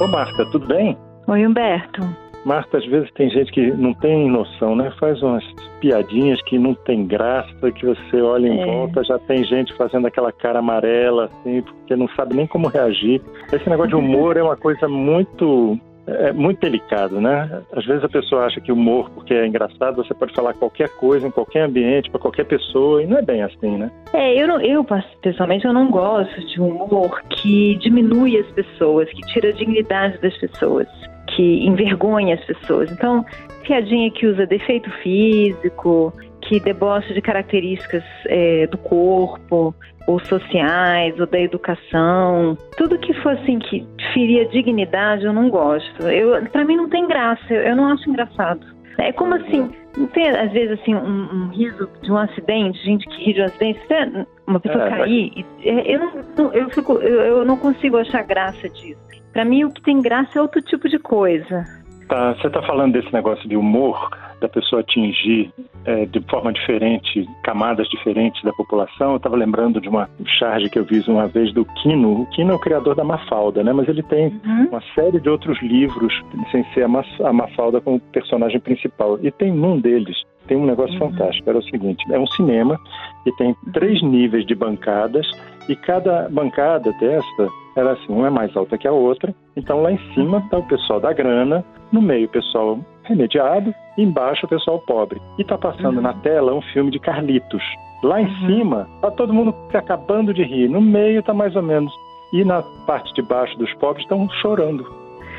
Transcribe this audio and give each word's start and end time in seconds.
Ô 0.00 0.06
Marta, 0.08 0.44
tudo 0.46 0.66
bem? 0.66 0.98
Oi, 1.28 1.46
Humberto. 1.46 2.02
Marta, 2.44 2.78
às 2.78 2.86
vezes 2.86 3.08
tem 3.12 3.28
gente 3.30 3.52
que 3.52 3.70
não 3.70 3.92
tem 3.94 4.28
noção, 4.28 4.74
né? 4.74 4.90
Faz 4.98 5.22
umas 5.22 5.44
piadinhas 5.80 6.42
que 6.42 6.58
não 6.58 6.74
tem 6.74 7.06
graça, 7.06 7.70
que 7.70 7.86
você 7.86 8.20
olha 8.20 8.48
em 8.48 8.60
É. 8.60 8.64
volta, 8.64 9.04
já 9.04 9.18
tem 9.20 9.44
gente 9.44 9.72
fazendo 9.74 10.06
aquela 10.06 10.32
cara 10.32 10.58
amarela, 10.58 11.26
assim, 11.26 11.62
porque 11.62 11.94
não 11.94 12.08
sabe 12.16 12.34
nem 12.34 12.46
como 12.46 12.66
reagir. 12.68 13.20
Esse 13.52 13.68
negócio 13.68 13.90
de 13.90 13.96
humor 13.96 14.36
é 14.36 14.42
uma 14.42 14.56
coisa 14.56 14.88
muito. 14.88 15.78
É 16.18 16.32
muito 16.32 16.60
delicado, 16.60 17.20
né? 17.20 17.62
Às 17.72 17.84
vezes 17.86 18.02
a 18.04 18.08
pessoa 18.08 18.44
acha 18.46 18.60
que 18.60 18.72
humor, 18.72 19.10
porque 19.10 19.32
é 19.34 19.46
engraçado, 19.46 19.96
você 19.96 20.12
pode 20.14 20.34
falar 20.34 20.54
qualquer 20.54 20.88
coisa 20.96 21.26
em 21.26 21.30
qualquer 21.30 21.62
ambiente, 21.62 22.10
para 22.10 22.20
qualquer 22.20 22.44
pessoa, 22.44 23.02
e 23.02 23.06
não 23.06 23.18
é 23.18 23.22
bem 23.22 23.42
assim, 23.42 23.76
né? 23.78 23.90
É, 24.12 24.34
eu, 24.42 24.48
não- 24.48 24.60
eu 24.60 24.84
pessoalmente 25.22 25.64
eu 25.64 25.72
não 25.72 25.90
gosto 25.90 26.40
de 26.46 26.60
um 26.60 26.68
humor 26.82 27.22
que 27.28 27.76
diminui 27.76 28.38
as 28.38 28.46
pessoas, 28.52 29.08
que 29.10 29.20
tira 29.32 29.48
a 29.50 29.52
dignidade 29.52 30.18
das 30.20 30.36
pessoas, 30.38 30.88
que 31.34 31.64
envergonha 31.66 32.34
as 32.34 32.44
pessoas. 32.44 32.90
Então, 32.90 33.24
piadinha 33.62 34.10
que 34.10 34.26
usa 34.26 34.46
defeito 34.46 34.90
físico, 35.02 36.12
que 36.50 36.58
debocha 36.58 37.14
de 37.14 37.22
características 37.22 38.02
é, 38.26 38.66
do 38.66 38.76
corpo, 38.76 39.72
ou 40.08 40.18
sociais, 40.18 41.14
ou 41.20 41.26
da 41.26 41.38
educação, 41.38 42.58
tudo 42.76 42.98
que 42.98 43.14
for 43.22 43.34
assim 43.34 43.60
que 43.60 43.86
ferir 44.12 44.44
a 44.48 44.50
dignidade, 44.50 45.24
eu 45.24 45.32
não 45.32 45.48
gosto. 45.48 46.02
Eu, 46.08 46.44
para 46.50 46.64
mim 46.64 46.74
não 46.74 46.88
tem 46.88 47.06
graça, 47.06 47.54
eu, 47.54 47.76
não 47.76 47.86
acho 47.92 48.10
engraçado. 48.10 48.66
É 48.98 49.12
como 49.12 49.34
assim, 49.34 49.70
não 49.96 50.08
tem 50.08 50.28
às 50.28 50.50
vezes 50.50 50.80
assim 50.80 50.92
um, 50.92 51.28
um 51.44 51.48
riso 51.50 51.88
de 52.02 52.10
um 52.10 52.16
acidente, 52.16 52.84
gente 52.84 53.06
que 53.06 53.24
ri 53.26 53.32
de 53.34 53.42
um 53.42 53.44
acidente, 53.44 53.78
se 53.86 54.26
uma 54.44 54.58
pessoa 54.58 54.84
É, 54.86 54.90
cair, 54.90 55.32
e- 55.36 55.68
é, 55.68 55.94
eu 55.94 56.00
não, 56.00 56.12
não- 56.36 56.52
eu 56.52 56.68
fico, 56.70 56.94
eu, 56.94 57.20
eu 57.20 57.44
não 57.44 57.56
consigo 57.56 57.96
achar 57.96 58.24
graça 58.24 58.68
disso. 58.70 58.98
Para 59.32 59.44
mim 59.44 59.62
o 59.62 59.70
que 59.70 59.80
tem 59.82 60.02
graça 60.02 60.36
é 60.36 60.42
outro 60.42 60.60
tipo 60.62 60.88
de 60.88 60.98
coisa. 60.98 61.64
Tá, 62.08 62.34
você 62.34 62.48
está 62.48 62.60
falando 62.62 62.94
desse 62.94 63.12
negócio 63.12 63.48
de 63.48 63.56
humor, 63.56 64.10
da 64.40 64.48
pessoa 64.48 64.80
atingir 64.80 65.52
é, 65.84 66.06
de 66.06 66.20
forma 66.30 66.52
diferente, 66.52 67.26
camadas 67.44 67.88
diferentes 67.88 68.42
da 68.42 68.52
população. 68.52 69.10
Eu 69.12 69.16
estava 69.16 69.36
lembrando 69.36 69.80
de 69.80 69.88
uma 69.88 70.08
charge 70.38 70.68
que 70.70 70.78
eu 70.78 70.84
vi 70.84 71.00
uma 71.08 71.26
vez 71.26 71.52
do 71.52 71.64
Kino. 71.82 72.22
O 72.22 72.26
Kino 72.30 72.52
é 72.52 72.54
o 72.54 72.58
criador 72.58 72.94
da 72.94 73.04
Mafalda, 73.04 73.62
né? 73.62 73.72
Mas 73.72 73.88
ele 73.88 74.02
tem 74.02 74.28
Uhum. 74.44 74.68
uma 74.70 74.82
série 74.94 75.20
de 75.20 75.28
outros 75.28 75.60
livros 75.62 76.12
sem 76.50 76.64
ser 76.74 76.84
a, 76.84 77.32
Mafalda 77.32 77.80
como 77.80 78.00
personagem 78.00 78.60
principal. 78.60 79.18
E 79.22 79.30
tem 79.30 79.52
num 79.52 79.78
deles, 79.78 80.16
tem 80.46 80.56
um 80.56 80.66
negócio 80.66 80.92
Uhum. 80.94 81.10
fantástico. 81.10 81.48
Era 81.48 81.58
o 81.58 81.62
seguinte: 81.64 82.04
é 82.12 82.18
um 82.18 82.26
cinema 82.28 82.78
que 83.24 83.32
tem 83.36 83.54
três 83.72 84.02
níveis 84.02 84.46
de 84.46 84.54
bancadas 84.54 85.26
e 85.68 85.76
cada 85.76 86.28
bancada 86.30 86.92
dessa 87.00 87.48
era 87.76 87.92
assim, 87.92 88.12
uma 88.12 88.26
é 88.26 88.30
mais 88.30 88.54
alta 88.56 88.76
que 88.76 88.88
a 88.88 88.92
outra. 88.92 89.34
Então 89.56 89.80
lá 89.82 89.92
em 89.92 89.98
cima 90.14 90.38
está 90.38 90.58
o 90.58 90.62
pessoal 90.66 91.00
da 91.00 91.12
grana, 91.12 91.64
no 91.92 92.02
meio 92.02 92.26
o 92.26 92.30
pessoal 92.30 92.78
remediado 93.10 93.74
embaixo 93.98 94.46
o 94.46 94.48
pessoal 94.48 94.78
pobre. 94.78 95.20
E 95.38 95.42
está 95.42 95.58
passando 95.58 95.96
Uhum. 95.96 96.02
na 96.02 96.14
tela 96.14 96.54
um 96.54 96.62
filme 96.62 96.90
de 96.90 96.98
Carlitos. 96.98 97.62
Lá 98.02 98.20
em 98.20 98.26
Uhum. 98.26 98.46
cima 98.46 98.88
tá 99.02 99.10
todo 99.10 99.34
mundo 99.34 99.54
acabando 99.74 100.32
de 100.32 100.42
rir, 100.42 100.68
no 100.68 100.80
meio 100.80 101.22
tá 101.22 101.34
mais 101.34 101.54
ou 101.54 101.62
menos. 101.62 101.92
E 102.32 102.44
na 102.44 102.62
parte 102.86 103.12
de 103.14 103.22
baixo 103.22 103.58
dos 103.58 103.72
pobres 103.74 104.04
estão 104.04 104.28
chorando. 104.40 104.86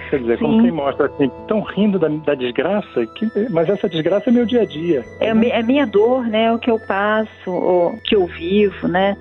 Quer 0.10 0.20
dizer, 0.20 0.40
como 0.40 0.56
Sim. 0.58 0.62
quem 0.64 0.72
mostra 0.72 1.06
assim, 1.06 1.32
estão 1.42 1.62
rindo 1.62 1.98
da, 1.98 2.10
da 2.10 2.36
desgraça, 2.36 3.06
que, 3.16 3.26
mas 3.50 3.70
essa 3.70 3.88
desgraça 3.88 4.30
é 4.30 4.34
meu 4.34 4.46
dia 4.46 4.62
a 4.64 4.66
dia. 4.66 5.06
É 5.22 5.34
mi- 5.34 5.50
é 5.50 5.64
minha 5.64 5.88
dor, 5.88 6.24
né? 6.28 6.52
O 6.52 6.60
que 6.60 6.70
eu 6.70 6.78
passo, 6.86 7.50
o 7.50 7.98
que 8.04 8.14
eu 8.16 8.26
vivo, 8.28 8.90
né? 8.90 9.16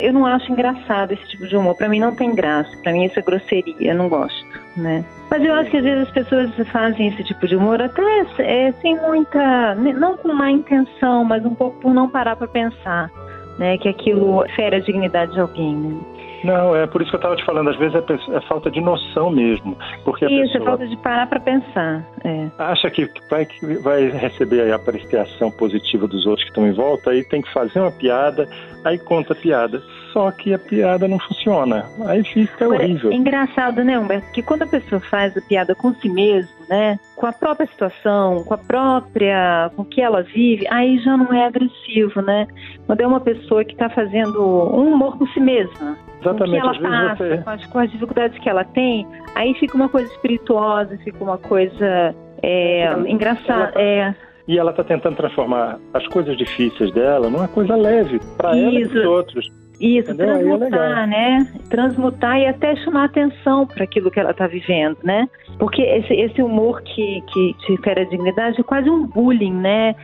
Eu 0.00 0.12
não 0.12 0.24
acho 0.24 0.52
engraçado 0.52 1.12
esse 1.12 1.26
tipo 1.26 1.48
de 1.48 1.56
humor. 1.56 1.74
Pra 1.76 1.88
mim 1.88 1.98
não 1.98 2.14
tem 2.14 2.32
graça. 2.34 2.70
Pra 2.82 2.92
mim 2.92 3.04
isso 3.04 3.18
é 3.18 3.22
grosseria. 3.22 3.74
Eu 3.80 3.94
não 3.96 4.08
gosto, 4.08 4.46
né? 4.76 5.04
Mas 5.30 5.42
eu 5.44 5.54
acho 5.54 5.70
que 5.70 5.76
às 5.76 5.84
vezes 5.84 6.06
as 6.06 6.10
pessoas 6.14 6.50
fazem 6.70 7.08
esse 7.08 7.24
tipo 7.24 7.46
de 7.46 7.56
humor 7.56 7.82
até 7.82 8.02
é, 8.38 8.72
sem 8.80 8.96
muita, 9.00 9.74
não 9.74 10.16
com 10.16 10.32
má 10.32 10.50
intenção, 10.50 11.24
mas 11.24 11.44
um 11.44 11.54
pouco 11.54 11.78
por 11.80 11.92
não 11.92 12.08
parar 12.08 12.36
pra 12.36 12.46
pensar, 12.46 13.10
né? 13.58 13.76
Que 13.78 13.88
aquilo 13.88 14.44
fere 14.54 14.76
a 14.76 14.80
dignidade 14.80 15.32
de 15.32 15.40
alguém. 15.40 15.74
Né? 15.74 16.00
Não, 16.46 16.76
é 16.76 16.86
por 16.86 17.02
isso 17.02 17.10
que 17.10 17.16
eu 17.16 17.18
estava 17.18 17.34
te 17.34 17.44
falando, 17.44 17.70
às 17.70 17.76
vezes 17.76 17.96
é, 17.96 18.36
é 18.36 18.40
falta 18.42 18.70
de 18.70 18.80
noção 18.80 19.30
mesmo. 19.30 19.76
Porque 20.04 20.24
a 20.24 20.28
Isso, 20.28 20.38
é 20.38 20.58
pessoa 20.58 20.64
falta 20.64 20.86
de 20.86 20.96
parar 20.98 21.26
pra 21.26 21.40
pensar. 21.40 22.06
É. 22.24 22.46
acha 22.56 22.88
que 22.90 23.10
vai, 23.28 23.44
que 23.44 23.74
vai 23.78 24.08
receber 24.10 24.70
a 24.70 24.76
apreciação 24.76 25.50
positiva 25.50 26.06
dos 26.06 26.24
outros 26.24 26.44
que 26.44 26.50
estão 26.50 26.66
em 26.66 26.72
volta, 26.72 27.10
aí 27.10 27.24
tem 27.24 27.42
que 27.42 27.52
fazer 27.52 27.80
uma 27.80 27.90
piada, 27.90 28.48
aí 28.84 28.96
conta 28.98 29.32
a 29.32 29.36
piada. 29.36 29.82
Só 30.12 30.30
que 30.30 30.54
a 30.54 30.58
piada 30.58 31.08
não 31.08 31.18
funciona. 31.18 31.84
Aí 32.06 32.24
fica 32.24 32.66
horrível. 32.66 33.10
É 33.10 33.14
engraçado, 33.14 33.84
né, 33.84 33.98
Humberto? 33.98 34.30
Que 34.32 34.42
quando 34.42 34.62
a 34.62 34.66
pessoa 34.66 35.00
faz 35.00 35.36
a 35.36 35.42
piada 35.42 35.74
com 35.74 35.92
si 35.94 36.08
mesmo, 36.08 36.55
né? 36.68 36.98
Com 37.14 37.26
a 37.26 37.32
própria 37.32 37.66
situação, 37.66 38.42
com 38.44 38.54
a 38.54 38.58
própria. 38.58 39.70
com 39.76 39.82
o 39.82 39.84
que 39.84 40.00
ela 40.00 40.22
vive, 40.22 40.66
aí 40.70 40.98
já 40.98 41.16
não 41.16 41.32
é 41.32 41.46
agressivo, 41.46 42.20
né? 42.22 42.46
Quando 42.86 43.00
é 43.00 43.06
uma 43.06 43.20
pessoa 43.20 43.64
que 43.64 43.72
está 43.72 43.88
fazendo 43.88 44.40
um 44.42 44.92
humor 44.94 45.16
com 45.18 45.26
si 45.28 45.40
mesma. 45.40 45.96
Com 46.22 46.30
o 46.30 46.34
que 46.34 46.42
Exatamente, 46.44 46.58
ela 46.58 46.80
passa, 47.08 47.16
você. 47.28 47.38
com, 47.38 47.50
as, 47.50 47.66
com 47.66 47.78
as 47.78 47.90
dificuldades 47.90 48.38
que 48.38 48.48
ela 48.48 48.64
tem, 48.64 49.06
aí 49.34 49.54
fica 49.54 49.76
uma 49.76 49.88
coisa 49.88 50.10
espirituosa, 50.12 50.96
fica 51.04 51.22
uma 51.22 51.38
coisa 51.38 52.14
é, 52.42 52.92
engraçada. 53.08 53.72
ela- 53.74 53.82
É, 53.82 54.14
E 54.48 54.58
ela 54.58 54.70
está 54.70 54.82
tentando 54.84 55.16
transformar 55.16 55.78
as 55.92 56.06
coisas 56.08 56.36
difíceis 56.36 56.92
dela 56.92 57.28
numa 57.28 57.48
coisa 57.48 57.74
leve, 57.76 58.20
para 58.36 58.56
ela 58.56 58.78
e 58.80 58.88
para 58.88 58.98
os 59.00 59.04
outros. 59.06 59.52
Isso, 59.80 60.10
Entendeu? 60.12 60.36
É 60.36 60.38
transmutar, 60.38 61.06
né? 61.06 61.46
Transmutar 61.70 62.38
e 62.38 62.46
até 62.46 62.76
chamar 62.76 63.04
atenção 63.04 63.66
para 63.66 63.84
aquilo 63.84 64.10
que 64.10 64.18
ela 64.18 64.30
está 64.30 64.46
vivendo, 64.46 64.96
né? 65.04 65.28
Porque 65.58 65.82
esse, 65.82 66.14
esse 66.14 66.42
humor 66.42 66.80
que, 66.82 67.22
que 67.32 67.54
te 67.66 67.76
fere 67.82 68.00
a 68.00 68.04
dignidade 68.04 68.58
é 68.60 68.62
quase 68.64 68.88
um 68.88 69.06
bullying, 69.06 69.52
né? 69.52 69.94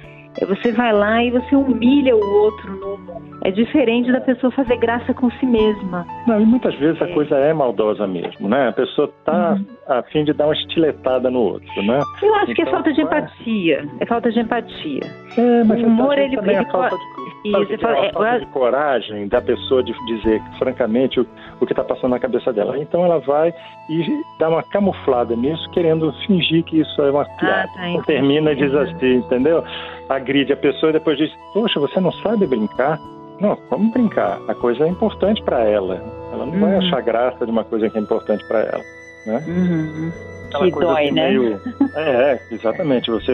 É 0.41 0.47
Você 0.47 0.73
vai 0.73 0.93
lá 0.95 1.23
e 1.23 1.31
você 1.31 1.55
humilha 1.55 2.17
o 2.17 2.21
outro 2.43 2.73
no. 2.73 3.23
É 3.45 3.51
diferente 3.51 4.11
da 4.11 4.21
pessoa 4.21 4.51
fazer 4.53 4.77
graça 4.77 5.13
com 5.13 5.29
si 5.33 5.45
mesma. 5.45 6.07
Não, 6.27 6.41
e 6.41 6.47
muitas 6.47 6.75
vezes 6.77 7.03
a 7.03 7.07
É. 7.07 7.13
coisa 7.13 7.35
é 7.37 7.53
maldosa 7.53 8.07
mesmo, 8.07 8.49
né? 8.49 8.69
A 8.69 8.73
pessoa 8.73 9.11
está 9.19 9.55
Uhum. 9.55 9.67
a 9.89 10.03
fim 10.05 10.25
de 10.25 10.33
dar 10.33 10.47
uma 10.47 10.55
estiletada 10.55 11.31
no 11.31 11.41
outro, 11.41 11.83
né? 11.83 12.01
Eu 12.23 12.35
acho 12.37 12.55
que 12.55 12.63
é 12.63 12.65
Então, 12.65 12.73
falta 12.75 12.93
de 12.95 13.03
vai. 13.05 13.19
empatia. 13.21 13.85
É 14.01 14.07
falta 14.07 14.31
de 14.31 14.41
empatia. 14.41 15.01
É, 15.37 15.65
mas 15.65 15.83
O 15.83 15.87
humor, 15.87 16.17
ele- 16.19 16.37
ele 16.39 16.51
é 16.55 16.65
falta 16.71 16.97
de, 16.97 17.22
Sabe 17.51 17.65
o 17.65 17.67
que 17.67 17.75
eu 17.75 17.79
falo- 17.79 17.95
é 17.95 17.99
uma 17.99 18.07
é, 18.07 18.13
falta 18.13 18.39
de 18.41 18.47
coragem 18.47 19.29
da 19.29 19.41
pessoa 19.41 19.83
de 19.83 19.93
dizer, 20.07 20.41
francamente, 20.59 21.19
o, 21.21 21.27
o 21.61 21.67
que 21.67 21.73
está 21.73 21.83
passando 21.83 22.11
na 22.13 22.19
cabeça 22.21 22.53
dela. 22.53 22.79
Então 22.79 23.05
ela 23.05 23.19
vai 23.19 23.53
e 23.91 24.23
dá 24.39 24.49
uma 24.49 24.63
camuflada 24.63 25.35
nisso, 25.35 25.69
querendo 25.71 26.13
fingir 26.27 26.63
que 26.65 26.81
isso 26.81 27.03
é 27.03 27.11
uma 27.11 27.25
piada. 27.25 27.69
tá, 27.75 27.89
Então 27.89 28.03
termina 28.05 28.53
e 28.53 28.57
diz 28.57 28.75
assim, 28.75 29.15
entendeu? 29.17 29.65
Agride 30.09 30.53
a 30.53 30.57
pessoa 30.57 30.91
e 30.91 30.93
depois 30.93 31.17
diz, 31.19 31.31
poxa, 31.53 31.81
você 31.81 31.99
não 32.01 32.13
sabe 32.13 32.47
brincar? 32.47 32.99
Não, 33.41 33.59
vamos 33.71 33.93
brincar. 33.93 34.39
A 34.47 34.55
coisa 34.55 34.85
é 34.85 34.89
importante 34.89 35.43
para 35.43 35.65
ela. 35.65 35.97
Ela 36.33 36.47
não 36.47 36.61
vai 36.61 36.73
Uhum. 36.73 36.79
achar 36.79 37.01
graça 37.03 37.45
de 37.45 37.51
uma 37.51 37.65
coisa 37.65 37.91
que 37.91 37.99
é 37.99 38.01
importante 38.01 38.47
para 38.47 38.61
ela. 38.61 38.83
Né? 39.27 39.45
Uhum. 39.49 40.13
Aquela 40.55 40.65
Que 40.67 40.71
coisa 40.73 40.93
dói, 40.93 41.05
assim 41.07 41.13
né? 41.15 41.29
meio- 41.31 41.61
É, 41.95 42.11
é, 42.33 42.41
exatamente. 42.51 43.11
Você, 43.11 43.33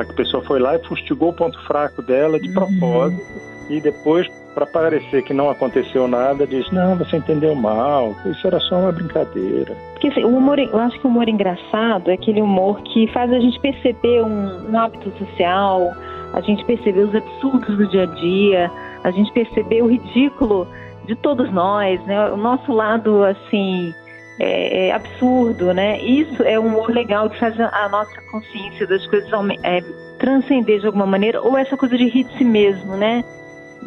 a 0.00 0.14
pessoa 0.14 0.42
foi 0.44 0.58
lá 0.60 0.76
e 0.76 0.78
fustigou 0.86 1.30
o 1.30 1.32
ponto 1.32 1.58
fraco 1.66 2.02
dela 2.02 2.38
de 2.38 2.48
Uhum. 2.48 2.54
propósito 2.54 3.24
e 3.68 3.80
depois, 3.80 4.28
para 4.54 4.64
parecer 4.64 5.22
que 5.24 5.34
não 5.34 5.50
aconteceu 5.50 6.06
nada, 6.06 6.46
diz: 6.46 6.70
Não, 6.70 6.96
você 6.96 7.16
entendeu 7.16 7.54
mal, 7.54 8.14
isso 8.26 8.46
era 8.46 8.60
só 8.60 8.76
uma 8.76 8.92
brincadeira. 8.92 9.74
Porque 9.92 10.08
assim, 10.08 10.24
o 10.24 10.28
humor, 10.36 10.58
eu 10.58 10.78
acho 10.78 10.98
que 11.00 11.06
o 11.06 11.10
humor 11.10 11.28
engraçado 11.28 12.10
é 12.10 12.14
aquele 12.14 12.40
humor 12.40 12.80
que 12.82 13.06
faz 13.08 13.32
a 13.32 13.40
gente 13.40 13.58
perceber 13.60 14.22
um, 14.22 14.70
um 14.70 14.78
hábito 14.78 15.10
social, 15.18 15.92
a 16.32 16.40
gente 16.40 16.64
perceber 16.64 17.00
os 17.00 17.14
absurdos 17.14 17.76
do 17.76 17.86
dia 17.88 18.04
a 18.04 18.06
dia, 18.06 18.70
a 19.02 19.10
gente 19.10 19.32
perceber 19.32 19.82
o 19.82 19.86
ridículo 19.88 20.66
de 21.06 21.14
todos 21.16 21.50
nós, 21.52 22.00
né? 22.04 22.30
O 22.30 22.36
nosso 22.36 22.72
lado, 22.72 23.24
assim, 23.24 23.92
é, 24.38 24.88
é 24.88 24.92
absurdo, 24.92 25.72
né? 25.72 25.98
Isso 26.00 26.42
é 26.42 26.58
um 26.58 26.66
humor 26.66 26.90
legal 26.90 27.28
que 27.30 27.38
faz 27.38 27.58
a, 27.58 27.88
nossa 27.88 28.20
consciência 28.30 28.86
das 28.86 29.06
coisas 29.06 29.30
é, 29.62 29.82
transcender 30.18 30.80
de 30.80 30.86
alguma 30.86 31.06
maneira, 31.06 31.40
ou 31.42 31.56
essa 31.56 31.76
coisa 31.76 31.96
de 31.96 32.06
rir 32.08 32.24
de 32.24 32.36
si 32.38 32.44
mesmo, 32.44 32.96
né? 32.96 33.24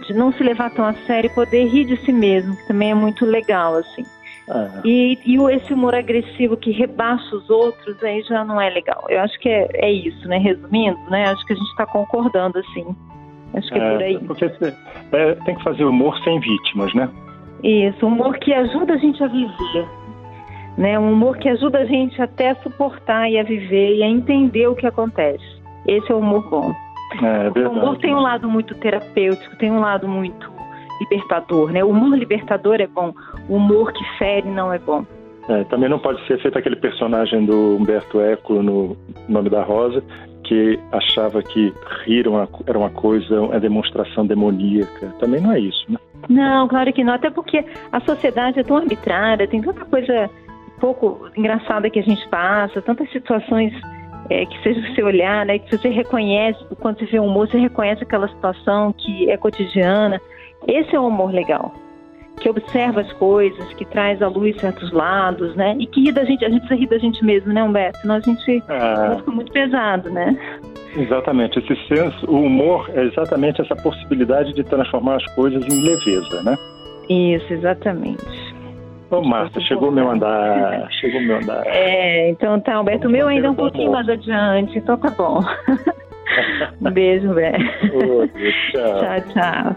De 0.07 0.13
não 0.13 0.31
se 0.34 0.44
levar 0.44 0.69
tão 0.72 0.86
a 0.86 0.94
sério 1.06 1.30
e 1.30 1.34
poder 1.34 1.66
rir 1.68 1.86
de 1.86 1.98
si 2.06 2.12
mesmo, 2.12 2.56
que 2.56 2.68
também 2.68 2.92
é 2.92 2.96
muito 2.96 3.25
legal, 3.25 3.75
assim. 3.75 4.06
Ah, 4.50 4.81
E, 4.84 5.19
e 5.25 5.36
esse 5.54 5.74
humor 5.74 5.94
agressivo 5.94 6.57
que 6.57 6.72
rebaixa 6.72 7.36
os 7.36 7.48
outros, 7.50 8.02
aí 8.02 8.22
já 8.24 8.44
não 8.44 8.60
é 8.60 8.69
legal. 8.69 9.06
Eu 9.10 9.19
acho 9.22 9.38
que 9.40 9.48
é, 9.50 9.68
é 9.74 9.92
isso, 9.92 10.28
né? 10.28 10.38
Resumindo, 10.38 10.98
né? 11.10 11.25
Acho 11.25 11.45
que 11.45 11.54
a 11.54 11.56
gente 11.56 11.69
está 11.69 11.86
concordando, 11.86 12.57
assim. 12.57 12.86
Acho 13.54 13.68
que 13.69 13.80
é, 13.80 13.92
por 13.92 14.02
aí. 14.04 14.18
Porque 14.19 14.48
você- 14.48 14.74
é, 15.12 15.36
tem 15.45 15.56
que 15.56 15.63
fazer 15.63 15.84
humor 15.84 16.18
sem 16.24 16.40
vítimas, 16.40 16.94
né? 16.95 17.10
Isso, 17.63 18.06
um 18.06 18.10
humor 18.10 18.38
que 18.40 18.54
ajuda 18.54 18.94
a 18.94 18.98
gente 18.98 19.24
a 19.24 19.28
viver. 19.28 19.88
Né? 20.77 20.98
Um 20.98 21.12
humor 21.12 21.38
que 21.38 21.50
ajuda 21.50 21.80
a 21.80 21.86
gente 21.86 22.21
até 22.21 22.51
a 22.51 22.56
suportar 22.56 23.30
e 23.30 23.38
a 23.38 23.44
viver 23.44 23.98
e 23.98 24.04
a 24.04 24.07
entender 24.07 24.68
o 24.68 24.75
que 24.75 24.88
acontece. 24.88 25.44
Esse 25.86 26.12
é 26.12 26.16
o 26.16 26.19
humor 26.19 26.50
bom. 26.50 26.74
É, 27.21 27.50
O 27.50 27.54
verdade. 27.54 27.80
humor 27.80 27.98
tem 27.98 28.13
um 28.13 28.19
lado 28.19 28.48
muito 28.48 28.75
terapêutico, 28.75 29.57
tem 29.57 29.71
um 29.71 29.80
lado 29.80 30.07
muito 30.07 30.51
libertador, 31.01 31.71
né? 31.71 31.83
O 31.83 31.89
humor 31.89 32.18
libertador 32.18 32.75
é 32.80 32.88
bom, 32.88 33.13
o 33.48 33.56
humor 33.56 33.92
que 33.92 34.04
fere 34.18 34.48
não 34.48 34.71
é 34.71 34.77
bom. 34.77 35.06
É, 35.48 35.63
também 35.63 35.89
não 35.89 35.98
pode 35.98 36.25
ser 36.27 36.39
feito 36.42 36.57
aquele 36.57 36.75
personagem 36.75 37.44
do 37.45 37.77
Humberto 37.77 38.21
Eco 38.21 38.62
no 38.62 38.95
Nome 39.27 39.50
da 39.50 39.63
Rosa, 39.63 40.04
que 40.44 40.80
achava 40.92 41.42
que 41.42 41.74
rir 42.06 42.25
era 42.68 42.77
uma 42.77 42.89
coisa, 42.92 43.42
uma 43.42 43.60
demonstração 43.60 44.27
demoníaca. 44.27 45.07
Também 45.19 45.42
não 45.42 45.51
é 45.51 45.60
isso, 45.60 45.86
né? 45.89 45.98
Não, 46.27 46.68
claro 46.68 46.94
que 46.94 47.04
não. 47.04 47.13
Até 47.13 47.31
porque 47.31 47.66
a 47.92 48.00
sociedade 48.01 48.60
é 48.60 48.63
tão 48.63 48.77
arbitrária, 48.77 49.48
tem 49.48 49.62
tanta 49.62 49.83
coisa 49.86 50.30
pouco 50.80 51.30
engraçada 51.36 51.90
que 51.90 52.00
a 52.00 52.04
gente 52.04 52.28
passa, 52.30 52.81
tantas 52.81 53.10
situações 53.12 53.74
é, 54.30 54.46
que 54.46 54.64
seja 54.64 54.81
você 54.81 55.04
olhar, 55.04 55.46
né, 55.46 55.60
que 55.60 55.76
você 55.76 55.90
reconhece, 55.90 56.60
quando 56.80 57.00
você 57.00 57.06
vê 57.06 57.20
um 57.20 57.28
humor, 57.28 57.48
você 57.48 57.58
reconhece 57.58 58.04
aquela 58.04 58.28
situação 58.28 58.94
que 58.94 59.30
é 59.30 59.38
cotidiana. 59.38 60.20
Esse 60.68 60.96
é 60.96 61.00
o 61.00 61.08
humor 61.08 61.31
legal 61.31 61.74
que 62.40 62.50
observa 62.50 63.02
as 63.02 63.12
coisas, 63.14 63.74
que 63.74 63.86
traz 63.86 64.22
à 64.22 64.28
luz 64.28 64.56
certos 64.60 64.92
lados, 64.92 65.56
né? 65.56 65.76
E 65.80 65.86
que 65.86 66.02
ri 66.02 66.12
da 66.12 66.24
gente, 66.24 66.44
a 66.46 66.50
gente 66.50 66.74
rir 66.74 66.88
da 66.88 66.98
gente 66.98 67.24
mesmo, 67.24 67.52
né, 67.52 67.62
Humberto? 67.62 68.00
Senão 68.00 68.16
a 68.16 68.20
gente 68.20 68.64
ah. 68.70 69.16
fica 69.18 69.31
muito 69.31 69.52
pesado, 69.52 70.10
né? 70.10 70.38
Exatamente, 70.96 71.60
esse 71.60 71.76
senso, 71.88 72.26
o 72.26 72.42
humor 72.42 72.90
é 72.94 73.04
exatamente 73.04 73.62
essa 73.62 73.76
possibilidade 73.76 74.54
de 74.54 74.64
transformar 74.64 75.18
as 75.18 75.36
coisas 75.36 75.64
em 75.66 75.84
leveza, 75.84 76.42
né? 76.42 76.58
Isso, 77.10 77.54
exatamente. 77.54 78.49
Ô, 79.12 79.22
Marta, 79.22 79.60
chegou 79.62 79.90
o 79.90 79.92
meu 79.92 80.10
andar. 80.10 80.88
Chegou 81.00 81.20
o 81.20 81.24
meu 81.24 81.38
andar. 81.38 81.64
É, 81.66 82.30
então 82.30 82.60
tá, 82.60 82.80
Humberto. 82.80 83.08
O 83.08 83.12
meu 83.12 83.28
ainda 83.28 83.48
é 83.48 83.50
um 83.50 83.56
pouquinho 83.56 83.92
mais 83.92 84.08
adiante, 84.08 84.78
então 84.78 84.98
tá 84.98 85.10
bom. 85.10 85.42
um 86.82 86.92
beijo, 86.92 87.32
Humberto. 87.32 87.64
tchau. 88.72 89.00
tchau, 89.00 89.22
tchau. 89.34 89.76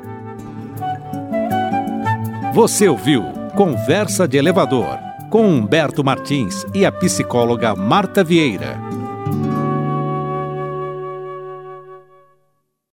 Você 2.52 2.88
ouviu 2.88 3.25
Conversa 3.56 4.29
de 4.29 4.37
Elevador 4.37 4.99
com 5.31 5.46
Humberto 5.46 6.05
Martins 6.05 6.67
e 6.75 6.85
a 6.85 6.93
psicóloga 6.93 7.75
Marta 7.75 8.23
Vieira. 8.23 8.91